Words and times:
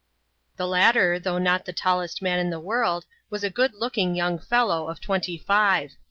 The 0.55 0.65
latter, 0.65 1.19
though 1.19 1.37
not 1.37 1.65
the 1.65 1.73
tallest 1.73 2.23
man 2.23 2.39
in 2.39 2.49
the 2.49 2.59
world, 2.59 3.05
was 3.29 3.43
a 3.43 3.51
good 3.51 3.75
looking 3.75 4.15
young 4.15 4.39
fel 4.39 4.65
low, 4.69 4.87
of 4.89 4.99
twenty 4.99 5.37
five. 5.37 5.91